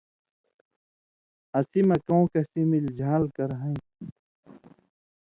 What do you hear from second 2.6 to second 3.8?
مِلیۡ ژھان٘ل کر ہَیں